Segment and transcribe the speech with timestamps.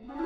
[0.00, 0.16] Shalom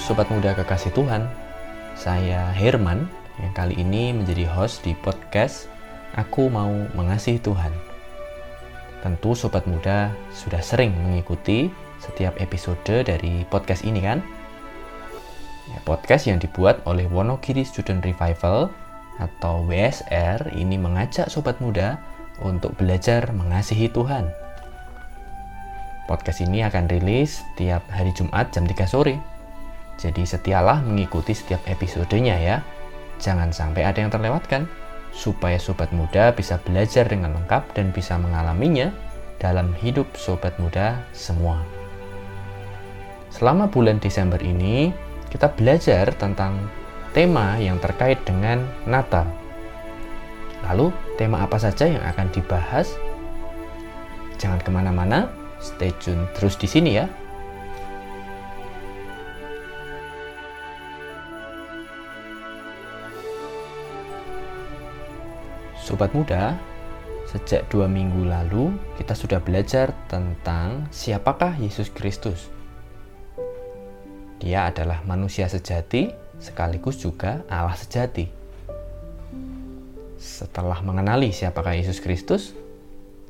[0.00, 1.28] Sobat Muda Kekasih Tuhan.
[2.00, 3.04] Saya Herman
[3.44, 5.68] yang kali ini menjadi host di podcast
[6.16, 7.76] Aku Mau Mengasihi Tuhan.
[9.04, 14.22] Tentu Sobat Muda sudah sering mengikuti setiap episode dari podcast ini kan?
[15.68, 18.72] Ya, podcast yang dibuat oleh Wonogiri Student Revival
[19.20, 21.98] atau WSR ini mengajak Sobat Muda
[22.40, 24.30] untuk belajar mengasihi Tuhan
[26.06, 29.18] Podcast ini akan rilis setiap hari Jumat jam 3 sore
[29.98, 32.56] jadi setialah mengikuti setiap episodenya ya.
[33.18, 34.70] Jangan sampai ada yang terlewatkan,
[35.10, 38.94] supaya sobat muda bisa belajar dengan lengkap dan bisa mengalaminya
[39.42, 41.77] dalam hidup sobat muda semua.
[43.38, 44.90] Selama bulan Desember ini,
[45.30, 46.58] kita belajar tentang
[47.14, 49.30] tema yang terkait dengan Natal.
[50.66, 52.98] Lalu, tema apa saja yang akan dibahas?
[54.42, 55.30] Jangan ke mana-mana,
[55.62, 57.06] stay tune terus di sini ya.
[65.78, 66.58] Sobat muda,
[67.30, 72.57] sejak dua minggu lalu kita sudah belajar tentang siapakah Yesus Kristus.
[74.38, 78.30] Dia adalah manusia sejati sekaligus juga Allah sejati.
[80.18, 82.54] Setelah mengenali siapakah Yesus Kristus,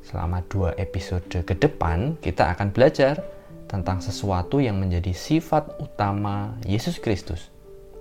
[0.05, 3.21] selama dua episode ke depan kita akan belajar
[3.69, 7.53] tentang sesuatu yang menjadi sifat utama Yesus Kristus,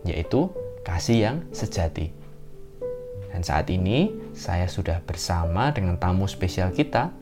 [0.09, 0.49] yaitu
[0.85, 2.09] kasih yang sejati.
[3.29, 7.13] Dan saat ini saya sudah bersama dengan tamu spesial kita,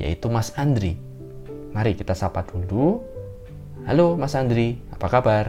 [0.00, 0.96] yaitu Mas Andri.
[1.76, 3.11] Mari kita sapa dulu.
[3.80, 5.48] Halo Mas Andri, apa kabar?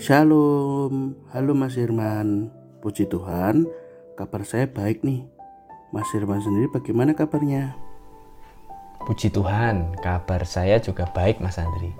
[0.00, 2.48] Shalom, halo Mas Irman.
[2.80, 3.68] Puji Tuhan,
[4.16, 5.28] kabar saya baik nih.
[5.92, 7.76] Mas Irman sendiri bagaimana kabarnya?
[9.04, 11.92] Puji Tuhan, kabar saya juga baik Mas Andri.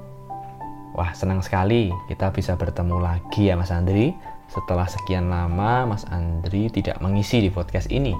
[0.96, 4.16] Wah, senang sekali kita bisa bertemu lagi ya Mas Andri
[4.48, 8.16] setelah sekian lama Mas Andri tidak mengisi di podcast ini.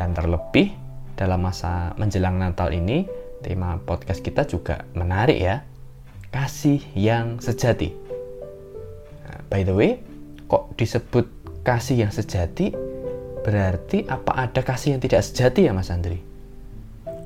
[0.00, 0.72] Dan terlebih
[1.12, 3.04] dalam masa menjelang Natal ini,
[3.42, 5.66] tema podcast kita juga menarik ya.
[6.32, 7.92] Kasih yang sejati.
[9.26, 10.00] Nah, by the way,
[10.48, 11.28] kok disebut
[11.66, 12.72] kasih yang sejati?
[13.42, 16.22] Berarti apa ada kasih yang tidak sejati ya Mas Andri?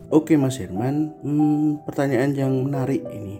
[0.08, 3.36] Oke Mas Herman, hmm, pertanyaan yang menarik ini.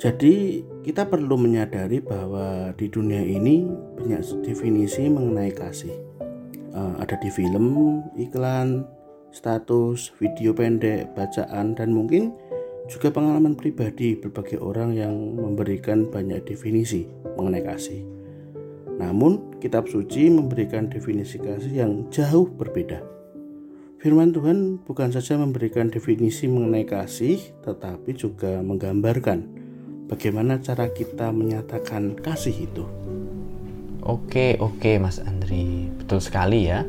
[0.00, 3.68] Jadi kita perlu menyadari bahwa di dunia ini
[4.00, 5.92] banyak definisi mengenai kasih.
[6.72, 8.88] Uh, ada di film, iklan,
[9.30, 12.34] status, video pendek, bacaan, dan mungkin
[12.90, 17.06] juga pengalaman pribadi berbagai orang yang memberikan banyak definisi
[17.38, 18.02] mengenai kasih.
[18.98, 23.00] Namun, kitab suci memberikan definisi kasih yang jauh berbeda.
[24.00, 29.44] Firman Tuhan bukan saja memberikan definisi mengenai kasih, tetapi juga menggambarkan
[30.08, 32.84] bagaimana cara kita menyatakan kasih itu.
[34.00, 35.92] Oke, oke Mas Andri.
[36.00, 36.80] Betul sekali ya.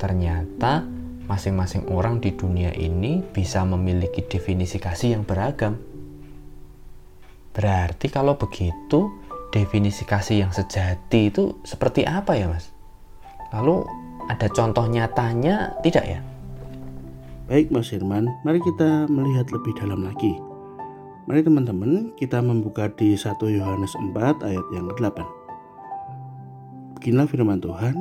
[0.00, 0.95] Ternyata
[1.26, 5.78] masing-masing orang di dunia ini bisa memiliki definisi kasih yang beragam.
[7.52, 9.10] Berarti kalau begitu,
[9.50, 12.70] definisi kasih yang sejati itu seperti apa ya, Mas?
[13.50, 13.86] Lalu
[14.26, 16.20] ada contoh nyatanya tidak ya?
[17.46, 20.34] Baik Mas Firman, mari kita melihat lebih dalam lagi.
[21.26, 25.18] Mari teman-teman kita membuka di 1 Yohanes 4 ayat yang ke-8.
[26.98, 27.94] Beginilah firman Tuhan,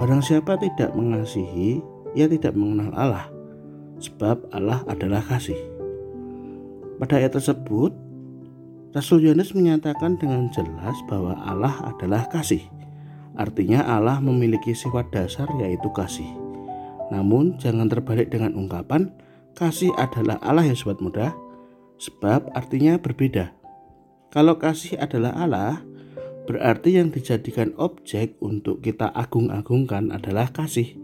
[0.00, 1.80] barang siapa tidak mengasihi,
[2.14, 3.26] ia tidak mengenal Allah,
[3.98, 5.58] sebab Allah adalah kasih.
[6.98, 7.90] Pada ayat tersebut,
[8.94, 12.62] Rasul Yohanes menyatakan dengan jelas bahwa Allah adalah kasih.
[13.34, 16.30] Artinya Allah memiliki sifat dasar yaitu kasih.
[17.10, 19.10] Namun jangan terbalik dengan ungkapan
[19.58, 21.34] kasih adalah Allah yang sobat muda
[21.98, 23.50] sebab artinya berbeda.
[24.30, 25.82] Kalau kasih adalah Allah,
[26.46, 30.94] berarti yang dijadikan objek untuk kita agung-agungkan adalah kasih.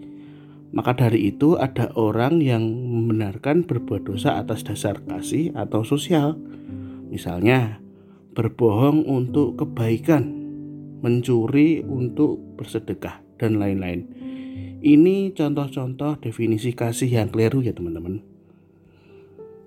[0.71, 6.39] Maka dari itu ada orang yang membenarkan berbuat dosa atas dasar kasih atau sosial.
[7.11, 7.83] Misalnya,
[8.39, 10.31] berbohong untuk kebaikan,
[11.03, 14.07] mencuri untuk bersedekah, dan lain-lain.
[14.81, 18.23] Ini contoh-contoh definisi kasih yang keliru ya teman-teman.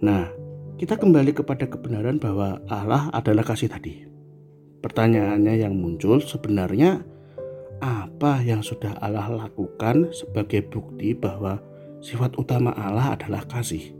[0.02, 0.32] Nah,
[0.80, 4.10] kita kembali kepada kebenaran bahwa Allah adalah kasih tadi.
[4.82, 7.06] Pertanyaannya yang muncul sebenarnya
[7.84, 11.60] apa yang sudah Allah lakukan sebagai bukti bahwa
[12.00, 13.92] sifat utama Allah adalah kasih.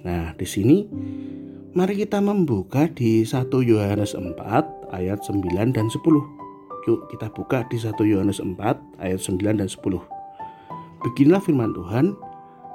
[0.00, 0.88] Nah, di sini
[1.76, 4.40] Mari kita membuka di 1 Yohanes 4
[4.90, 6.00] ayat 9 dan 10.
[6.90, 8.56] Yuk kita buka di 1 Yohanes 4
[8.98, 9.78] ayat 9 dan 10.
[11.04, 12.16] Beginilah firman Tuhan,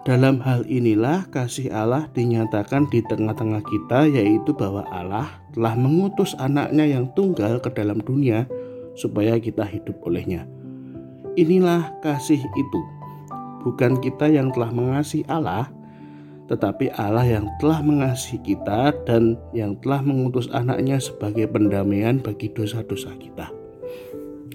[0.06, 6.86] dalam hal inilah kasih Allah dinyatakan di tengah-tengah kita yaitu bahwa Allah telah mengutus anaknya
[6.86, 8.46] yang tunggal ke dalam dunia
[8.94, 10.45] supaya kita hidup olehnya.
[11.34, 12.81] Inilah kasih itu.
[13.66, 15.72] Bukan kita yang telah mengasihi Allah,
[16.51, 23.16] tetapi Allah yang telah mengasihi kita dan yang telah mengutus anaknya sebagai pendamaian bagi dosa-dosa
[23.18, 23.50] kita.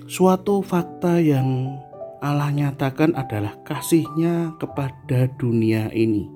[0.06, 1.75] Suatu fakta yang
[2.23, 6.29] Allah nyatakan adalah kasihnya kepada dunia ini.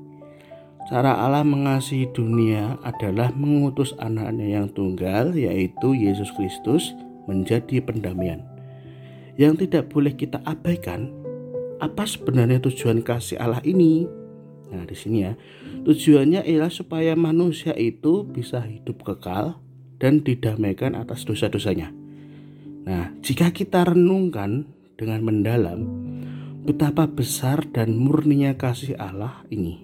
[0.91, 6.91] Cara Allah mengasihi dunia adalah mengutus anaknya yang tunggal yaitu Yesus Kristus
[7.27, 8.43] menjadi pendamaian.
[9.39, 11.09] Yang tidak boleh kita abaikan,
[11.83, 14.07] apa sebenarnya tujuan kasih Allah ini?
[14.73, 15.33] Nah, di sini ya,
[15.85, 19.61] tujuannya ialah supaya manusia itu bisa hidup kekal
[20.01, 21.93] dan didamaikan atas dosa-dosanya.
[22.83, 24.67] Nah, jika kita renungkan
[24.97, 25.81] dengan mendalam
[26.63, 29.83] betapa besar dan murninya kasih Allah ini.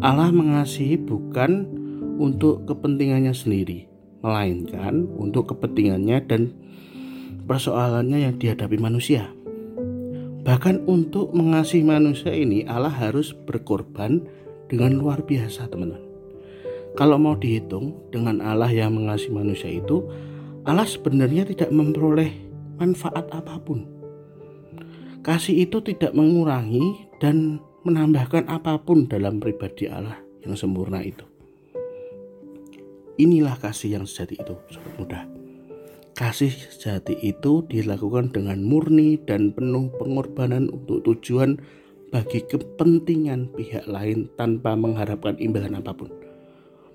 [0.00, 1.68] Allah mengasihi bukan
[2.16, 3.86] untuk kepentingannya sendiri,
[4.24, 6.56] melainkan untuk kepentingannya dan
[7.44, 9.28] persoalannya yang dihadapi manusia.
[10.44, 14.24] Bahkan untuk mengasihi manusia ini Allah harus berkorban
[14.72, 16.00] dengan luar biasa teman-teman.
[16.94, 20.04] Kalau mau dihitung dengan Allah yang mengasihi manusia itu,
[20.64, 22.32] Allah sebenarnya tidak memperoleh
[22.80, 23.84] manfaat apa pun.
[25.24, 31.33] Kasih itu tidak mengurangi dan menambahkan apa pun dalam pribadi Allah yang sempurna itu.
[33.14, 35.20] Inilah kasih yang sejati itu, sobat muda.
[36.14, 41.58] Kasih sejati itu dilakukan dengan murni dan penuh pengorbanan untuk tujuan
[42.14, 46.10] bagi kepentingan pihak lain tanpa mengharapkan imbalan apa pun.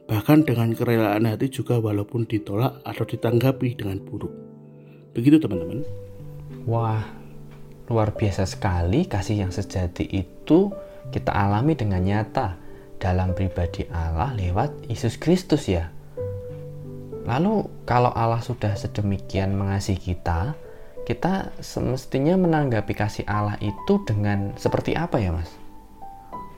[0.08, 4.32] Bahkan dengan kerelaan hati juga walaupun ditolak atau ditanggapi dengan buruk.
[5.12, 5.84] Begitu teman-teman.
[6.64, 7.04] Wah,
[7.92, 10.72] luar biasa sekali kasih yang sejati itu
[11.12, 12.56] kita alami dengan nyata
[13.00, 15.99] dalam pribadi Allah lewat Yesus Kristus ya.
[17.30, 20.58] Lalu kalau Allah sudah sedemikian mengasihi kita,
[21.06, 25.54] kita semestinya menanggapi kasih Allah itu dengan seperti apa ya Mas?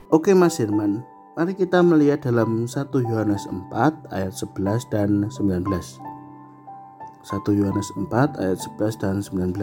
[0.08, 1.04] Oke Mas Herman,
[1.36, 5.68] mari kita melihat dalam 1 Yohanes 4 ayat 11 dan 19.
[5.68, 9.60] 1 Yohanes 4 ayat 11 dan 19.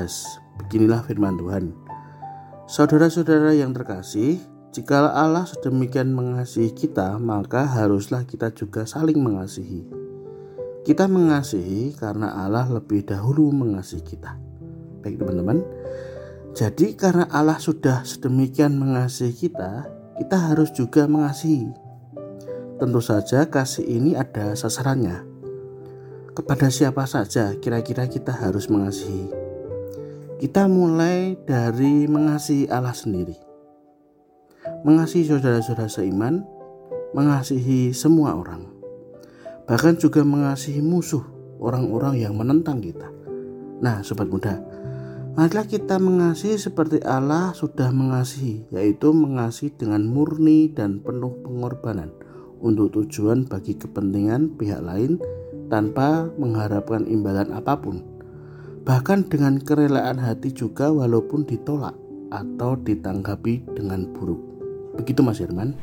[0.62, 1.74] Beginilah firman Tuhan.
[2.70, 4.38] Saudara-saudara yang terkasih,
[4.70, 10.09] jika Allah sedemikian mengasihi kita, maka haruslah kita juga saling mengasihi.
[10.90, 14.34] Kita mengasihi karena Allah lebih dahulu mengasihi kita.
[15.06, 15.62] Baik teman-teman.
[16.58, 19.86] Jadi karena Allah sudah sedemikian mengasihi kita,
[20.18, 21.70] kita harus juga mengasihi.
[22.82, 25.30] Tentu saja kasih ini ada sasarannya.
[26.34, 29.30] Kepada siapa saja kira-kira kita harus mengasihi.
[30.42, 33.38] Kita mulai dari mengasihi Allah sendiri.
[34.82, 36.42] Mengasihi saudara-saudara seiman,
[37.14, 38.79] mengasihi semua orang
[39.70, 41.22] bahkan juga mengasihi musuh
[41.62, 43.06] orang-orang yang menentang kita.
[43.86, 44.58] Nah, sobat muda,
[45.38, 52.10] marilah kita mengasihi seperti Allah sudah mengasihi, yaitu mengasihi dengan murni dan penuh pengorbanan
[52.66, 55.22] untuk tujuan bagi kepentingan pihak lain
[55.70, 58.02] tanpa mengharapkan imbalan apa pun.
[58.90, 61.94] Bahkan dengan kerelaan hati juga walaupun ditolak
[62.34, 64.42] atau ditanggapi dengan buruk.
[64.98, 65.78] Begitu Mas Herman.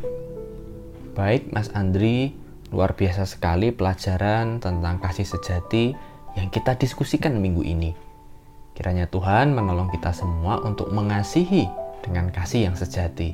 [1.14, 2.34] Baik Mas Andri,
[2.76, 5.96] Luar biasa sekali pelajaran tentang kasih sejati
[6.36, 7.96] yang kita diskusikan minggu ini.
[8.76, 11.64] Kiranya Tuhan menolong kita semua untuk mengasihi
[12.04, 13.32] dengan kasih yang sejati.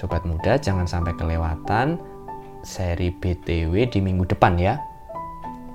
[0.00, 2.00] Sobat muda, jangan sampai kelewatan
[2.64, 4.80] seri BTW di minggu depan ya.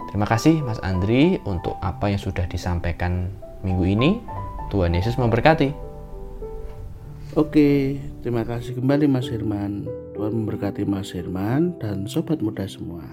[0.10, 3.29] Terima kasih Mas Andri untuk apa yang sudah disampaikan
[3.62, 4.18] minggu ini.
[4.74, 5.88] Tuhan Yesus memberkati.
[7.38, 9.86] Oke, terima kasih kembali Mas Herman.
[10.17, 13.05] Tuhan memberkati Mas Herman dan sobat muda semua.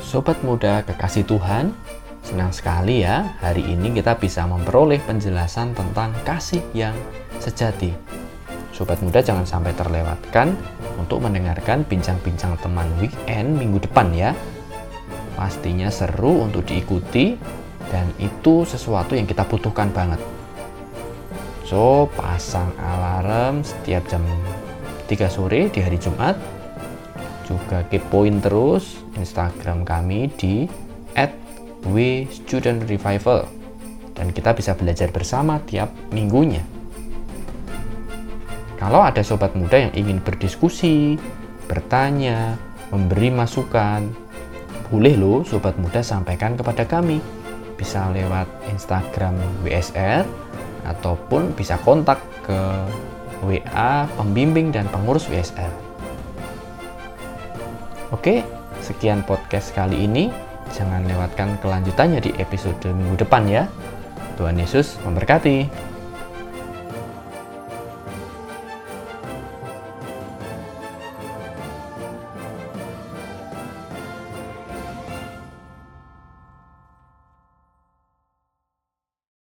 [0.00, 1.76] Sobat muda kekasih Tuhan,
[2.24, 6.96] senang sekali ya hari ini kita bisa memperoleh penjelasan tentang kasih yang
[7.36, 8.11] sejati.
[8.82, 10.58] Sobat muda jangan sampai terlewatkan
[10.98, 14.34] untuk mendengarkan bincang-bincang teman weekend minggu depan ya.
[15.38, 17.38] Pastinya seru untuk diikuti
[17.94, 20.18] dan itu sesuatu yang kita butuhkan banget.
[21.62, 24.26] So, pasang alarm setiap jam
[25.06, 26.34] 3 sore di hari Jumat
[27.46, 30.66] juga kepoin terus Instagram kami di
[31.86, 33.46] @w_student_revival
[34.18, 36.81] dan kita bisa belajar bersama tiap minggunya.
[38.82, 41.14] Kalau ada sobat muda yang ingin berdiskusi,
[41.70, 42.58] bertanya,
[42.90, 44.10] memberi masukan,
[44.90, 47.22] boleh loh sobat muda sampaikan kepada kami.
[47.78, 50.26] Bisa lewat Instagram WSR
[50.82, 52.58] ataupun bisa kontak ke
[53.46, 55.70] WA pembimbing dan pengurus WSR.
[58.10, 58.42] Oke,
[58.82, 60.34] sekian podcast kali ini.
[60.74, 63.70] Jangan lewatkan kelanjutannya di episode minggu depan ya.
[64.34, 65.91] Tuhan Yesus memberkati.